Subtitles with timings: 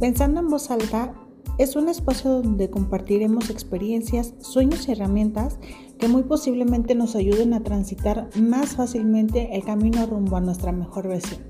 [0.00, 1.12] Pensando en voz alta
[1.58, 5.58] es un espacio donde compartiremos experiencias, sueños y herramientas
[5.98, 11.08] que muy posiblemente nos ayuden a transitar más fácilmente el camino rumbo a nuestra mejor
[11.08, 11.40] versión.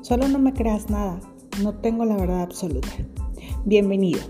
[0.00, 1.18] Solo no me creas nada,
[1.60, 2.88] no tengo la verdad absoluta.
[3.64, 4.20] Bienvenido.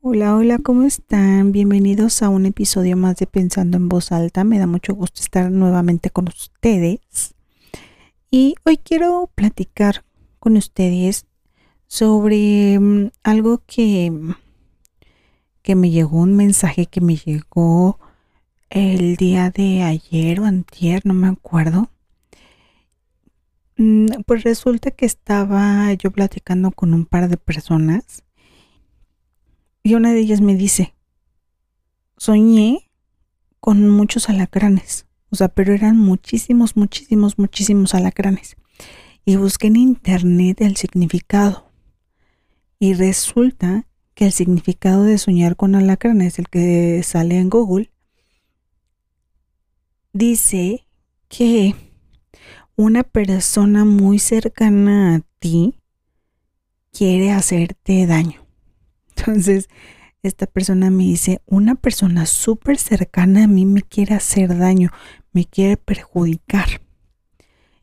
[0.00, 1.52] Hola, hola, ¿cómo están?
[1.52, 4.42] Bienvenidos a un episodio más de Pensando en Voz Alta.
[4.42, 7.34] Me da mucho gusto estar nuevamente con ustedes.
[8.36, 10.04] Y hoy quiero platicar
[10.40, 11.24] con ustedes
[11.86, 14.10] sobre mm, algo que,
[15.62, 18.00] que me llegó, un mensaje que me llegó
[18.70, 21.92] el día de ayer o antier, no me acuerdo.
[23.76, 28.24] Mm, pues resulta que estaba yo platicando con un par de personas
[29.84, 30.96] y una de ellas me dice,
[32.16, 32.90] soñé
[33.60, 35.06] con muchos alacranes.
[35.34, 38.54] O sea, pero eran muchísimos, muchísimos, muchísimos alacranes.
[39.24, 41.72] Y busqué en internet el significado.
[42.78, 47.90] Y resulta que el significado de soñar con alacranes, el que sale en Google,
[50.12, 50.86] dice
[51.26, 51.74] que
[52.76, 55.80] una persona muy cercana a ti
[56.92, 58.46] quiere hacerte daño.
[59.16, 59.68] Entonces,
[60.22, 64.92] esta persona me dice, una persona súper cercana a mí me quiere hacer daño,
[65.34, 66.80] me quiere perjudicar.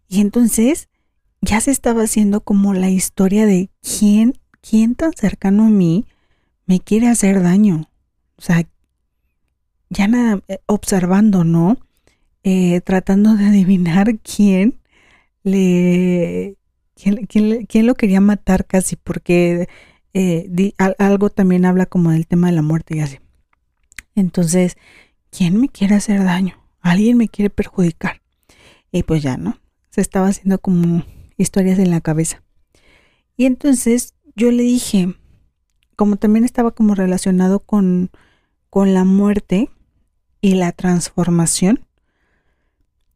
[0.08, 0.90] Y entonces
[1.42, 6.06] ya se estaba haciendo como la historia de quién, quién tan cercano a mí
[6.66, 7.90] me quiere hacer daño.
[8.38, 8.68] O sea,
[9.90, 11.78] ya nada, eh, observando, ¿no?
[12.44, 14.80] Eh, tratando de adivinar quién
[15.44, 16.58] le,
[16.96, 17.28] quién,
[17.68, 19.68] quién lo quería matar casi, porque
[20.14, 23.20] eh, algo también habla como del tema de la muerte y así.
[24.16, 24.78] Entonces,
[25.30, 26.61] ¿quién me quiere hacer daño?
[26.82, 28.22] ¿Alguien me quiere perjudicar?
[28.92, 29.60] Y pues ya, ¿no?
[29.90, 31.06] Se estaba haciendo como
[31.38, 32.44] historias en la cabeza.
[33.38, 35.16] Y entonces yo le dije,
[35.96, 38.12] como también estaba como relacionado con,
[38.70, 39.70] con la muerte
[40.42, 41.86] y la transformación,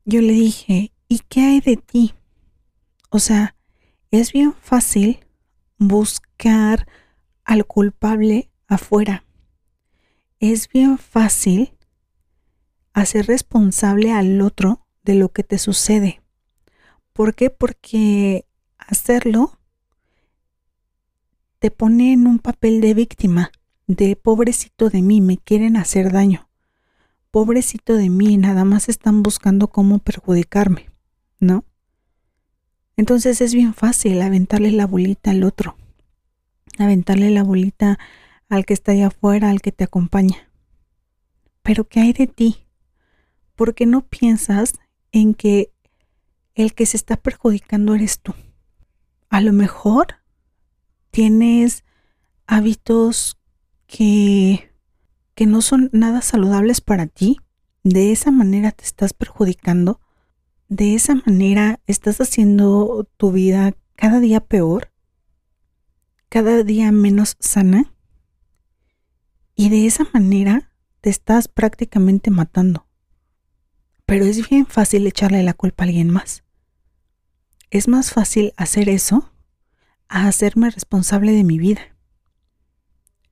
[0.05, 2.13] yo le dije, ¿y qué hay de ti?
[3.09, 3.55] O sea,
[4.11, 5.19] es bien fácil
[5.77, 6.87] buscar
[7.43, 9.25] al culpable afuera.
[10.39, 11.74] Es bien fácil
[13.01, 16.21] hacer responsable al otro de lo que te sucede.
[17.13, 17.49] ¿Por qué?
[17.49, 18.45] Porque
[18.77, 19.59] hacerlo
[21.59, 23.51] te pone en un papel de víctima,
[23.87, 26.49] de pobrecito de mí, me quieren hacer daño.
[27.31, 30.89] Pobrecito de mí, nada más están buscando cómo perjudicarme,
[31.39, 31.65] ¿no?
[32.95, 35.75] Entonces es bien fácil aventarle la bolita al otro,
[36.79, 37.99] aventarle la bolita
[38.47, 40.49] al que está allá afuera, al que te acompaña.
[41.61, 42.64] Pero ¿qué hay de ti?
[43.55, 44.73] ¿Por qué no piensas
[45.11, 45.71] en que
[46.53, 48.33] el que se está perjudicando eres tú?
[49.29, 50.15] A lo mejor
[51.11, 51.83] tienes
[52.47, 53.39] hábitos
[53.87, 54.71] que,
[55.33, 57.37] que no son nada saludables para ti.
[57.83, 59.99] De esa manera te estás perjudicando
[60.67, 64.91] de esa manera estás haciendo tu vida cada día peor,
[66.29, 67.93] cada día menos sana,
[69.55, 72.84] y de esa manera te estás prácticamente matando.
[74.05, 76.43] Pero es bien fácil echarle la culpa a alguien más.
[77.71, 79.31] Es más fácil hacer eso
[80.07, 81.81] a hacerme responsable de mi vida.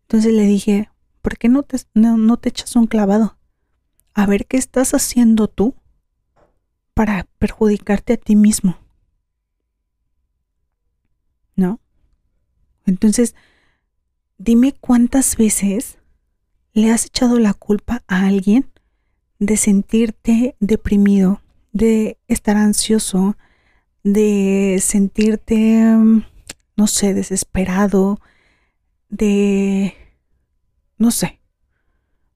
[0.02, 0.90] Entonces le dije,
[1.22, 3.38] ¿por qué no te, no, no te echas un clavado?
[4.14, 5.76] A ver qué estás haciendo tú
[6.94, 8.78] para perjudicarte a ti mismo.
[11.56, 11.80] ¿No?
[12.86, 13.36] Entonces,
[14.38, 16.00] dime cuántas veces
[16.74, 18.73] le has echado la culpa a alguien
[19.46, 21.42] de sentirte deprimido,
[21.74, 23.36] de estar ansioso,
[24.04, 26.24] de sentirte, mm,
[26.78, 28.20] no sé, desesperado,
[29.10, 29.96] de,
[30.98, 31.40] no sé,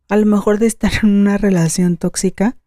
[0.09, 2.57] a lo mejor de estar en una relación tóxica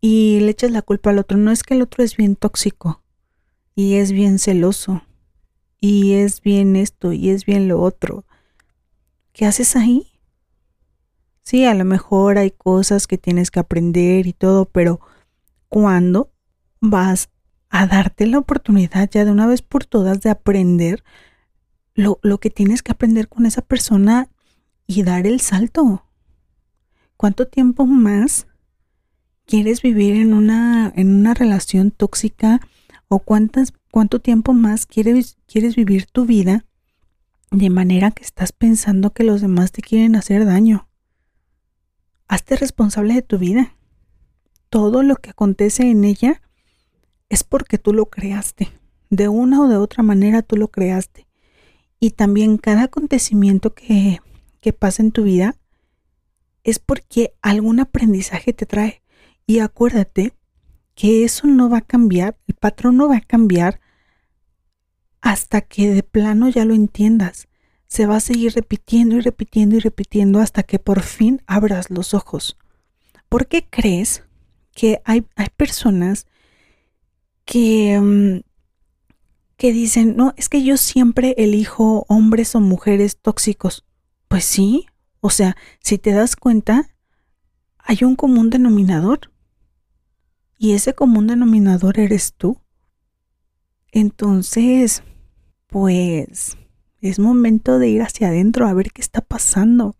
[0.00, 1.36] y le echas la culpa al otro.
[1.36, 3.02] No es que el otro es bien tóxico
[3.74, 5.02] y es bien celoso
[5.80, 8.24] y es bien esto y es bien lo otro.
[9.32, 10.13] ¿Qué haces ahí?
[11.44, 15.00] Sí, a lo mejor hay cosas que tienes que aprender y todo, pero
[15.68, 16.32] ¿cuándo
[16.80, 17.28] vas
[17.68, 21.04] a darte la oportunidad ya de una vez por todas de aprender
[21.94, 24.30] lo, lo que tienes que aprender con esa persona
[24.86, 26.06] y dar el salto?
[27.18, 28.46] ¿Cuánto tiempo más
[29.44, 32.60] quieres vivir en una, en una relación tóxica
[33.08, 36.64] o cuántas, cuánto tiempo más quieres, quieres vivir tu vida
[37.50, 40.88] de manera que estás pensando que los demás te quieren hacer daño.
[42.28, 43.76] Hazte responsable de tu vida.
[44.70, 46.42] Todo lo que acontece en ella
[47.28, 48.70] es porque tú lo creaste.
[49.10, 51.26] De una o de otra manera tú lo creaste.
[52.00, 54.20] Y también cada acontecimiento que,
[54.60, 55.56] que pasa en tu vida
[56.64, 59.02] es porque algún aprendizaje te trae.
[59.46, 60.32] Y acuérdate
[60.94, 63.80] que eso no va a cambiar, el patrón no va a cambiar
[65.20, 67.48] hasta que de plano ya lo entiendas.
[67.94, 72.12] Se va a seguir repitiendo y repitiendo y repitiendo hasta que por fin abras los
[72.12, 72.58] ojos.
[73.28, 74.24] ¿Por qué crees
[74.72, 76.26] que hay, hay personas
[77.44, 78.40] que, mm,
[79.56, 83.84] que dicen, no, es que yo siempre elijo hombres o mujeres tóxicos?
[84.26, 84.86] Pues sí,
[85.20, 86.90] o sea, si te das cuenta,
[87.78, 89.30] hay un común denominador.
[90.58, 92.58] Y ese común denominador eres tú.
[93.92, 95.04] Entonces,
[95.68, 96.56] pues
[97.08, 99.94] es momento de ir hacia adentro a ver qué está pasando.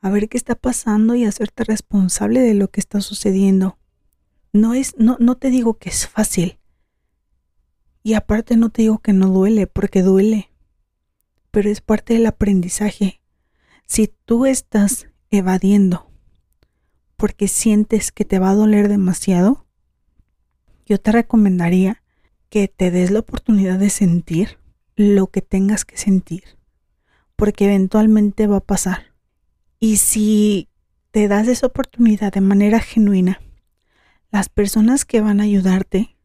[0.00, 3.78] A ver qué está pasando y hacerte responsable de lo que está sucediendo.
[4.54, 6.58] No es no no te digo que es fácil.
[8.02, 10.50] Y aparte no te digo que no duele, porque duele.
[11.50, 13.20] Pero es parte del aprendizaje.
[13.86, 16.10] Si tú estás evadiendo
[17.16, 19.66] porque sientes que te va a doler demasiado,
[20.86, 22.02] yo te recomendaría
[22.48, 24.58] que te des la oportunidad de sentir
[24.98, 26.42] lo que tengas que sentir,
[27.36, 29.14] porque eventualmente va a pasar.
[29.78, 30.68] Y si
[31.12, 33.40] te das esa oportunidad de manera genuina,
[34.32, 36.16] las personas que van a ayudarte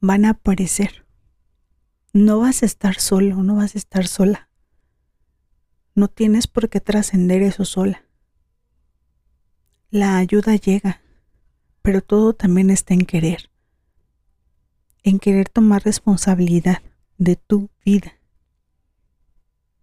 [0.00, 1.04] van a aparecer.
[2.14, 4.48] No vas a estar solo, no vas a estar sola.
[5.94, 8.06] No tienes por qué trascender eso sola.
[9.90, 11.02] La ayuda llega,
[11.82, 13.50] pero todo también está en querer,
[15.02, 16.82] en querer tomar responsabilidad
[17.20, 18.14] de tu vida.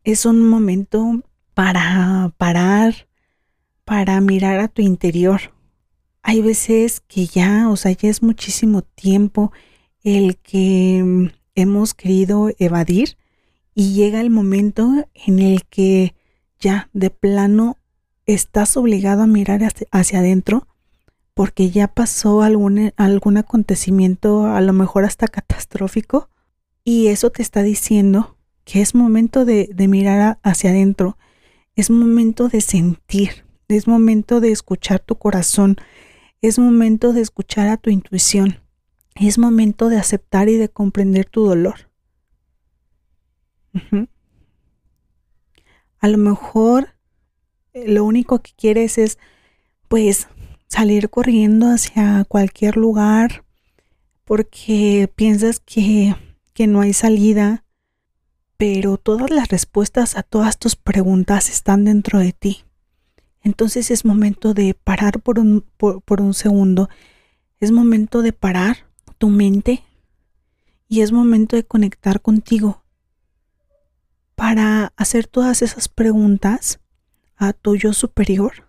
[0.04, 1.24] Es un momento
[1.54, 3.08] para parar,
[3.86, 5.54] para mirar a tu interior.
[6.24, 9.52] Hay veces que ya, o sea, ya es muchísimo tiempo
[10.04, 13.18] el que hemos querido evadir
[13.74, 16.16] y llega el momento en el que
[16.60, 17.78] ya de plano
[18.26, 19.62] estás obligado a mirar
[19.92, 20.68] hacia, adentro
[21.36, 26.30] porque ya pasó algún, algún acontecimiento a lo mejor hasta catastrófico
[26.90, 31.18] y eso te está diciendo que es momento de, mirar hacia adentro,
[31.76, 35.76] es momento de sentir, es momento de escuchar tu corazón,
[36.42, 38.62] es momento de escuchar a tu intuición,
[39.16, 41.92] es momento de aceptar y de comprender tu dolor.
[46.00, 46.96] A lo mejor
[47.74, 49.20] lo único que quieres es
[49.90, 50.30] pues
[50.70, 53.44] salir corriendo hacia cualquier lugar
[54.24, 56.16] porque piensas que,
[56.58, 57.64] que no hay salida,
[58.58, 62.66] pero todas las respuestas a todas tus preguntas están dentro de ti.
[63.44, 66.90] Entonces es momento de parar por un, por un segundo,
[67.60, 68.88] es momento de parar
[69.20, 69.84] tu mente
[70.88, 72.82] y es momento de conectar contigo
[74.34, 76.80] para hacer todas esas preguntas
[77.36, 78.66] a tu yo superior?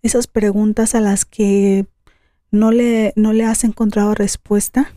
[0.00, 1.86] Esas preguntas a las que
[2.52, 4.92] no le, no le has encontrado respuesta.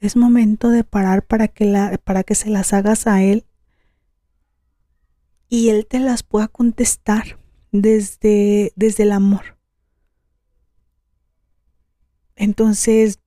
[0.00, 3.44] Es momento de parar para que, la, para que se las hagas a él
[5.48, 7.38] y él te las pueda contestar
[7.72, 9.58] desde, desde el amor.
[12.36, 13.18] Entonces,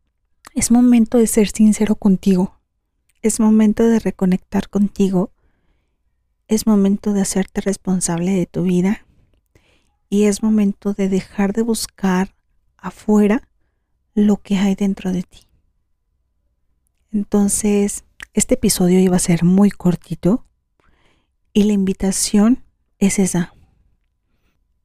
[0.56, 2.60] es momento de ser sincero contigo.
[3.22, 5.32] Es momento de reconectar contigo
[6.52, 9.06] es momento de hacerte responsable de tu vida
[10.10, 12.36] y es momento de dejar de buscar
[12.76, 13.48] afuera
[14.16, 15.48] lo que hay dentro de ti.
[17.12, 20.46] Entonces, este episodio iba a ser muy cortito
[21.52, 22.64] y la invitación
[23.00, 23.54] es esa,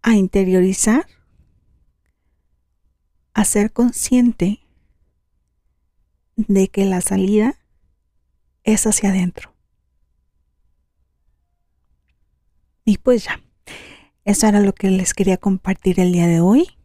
[0.02, 1.06] a interiorizar,
[3.32, 4.66] a ser consciente
[6.36, 7.54] de que la salida
[8.64, 9.54] es hacia adentro.
[12.84, 13.40] Y pues ya,
[14.24, 16.76] eso era lo que les quería compartir el día de hoy.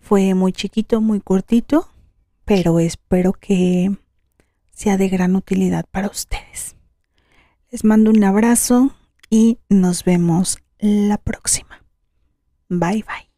[0.00, 1.90] Fue muy chiquito, muy cortito,
[2.46, 3.90] pero espero que
[4.70, 6.76] sea de gran utilidad para ustedes.
[7.70, 8.94] Les mando un abrazo
[9.28, 11.82] y nos vemos la próxima.
[12.68, 13.35] Bye bye.